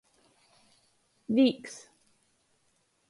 [1.41, 1.77] Dīks.